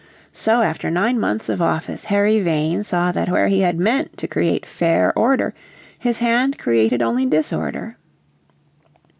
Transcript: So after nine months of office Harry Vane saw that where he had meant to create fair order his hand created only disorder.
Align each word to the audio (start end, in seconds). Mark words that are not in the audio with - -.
So 0.33 0.63
after 0.63 0.89
nine 0.89 1.19
months 1.19 1.47
of 1.47 1.61
office 1.61 2.05
Harry 2.05 2.39
Vane 2.39 2.83
saw 2.83 3.11
that 3.11 3.29
where 3.29 3.49
he 3.49 3.59
had 3.59 3.77
meant 3.79 4.17
to 4.17 4.27
create 4.27 4.65
fair 4.65 5.13
order 5.15 5.53
his 5.99 6.17
hand 6.17 6.57
created 6.57 7.03
only 7.03 7.27
disorder. 7.27 7.97